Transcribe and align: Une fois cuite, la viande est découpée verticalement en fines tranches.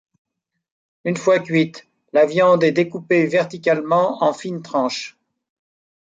Une 1.05 1.15
fois 1.15 1.37
cuite, 1.37 1.85
la 2.11 2.25
viande 2.25 2.63
est 2.63 2.71
découpée 2.71 3.27
verticalement 3.27 4.23
en 4.23 4.33
fines 4.33 4.63
tranches. 4.63 5.15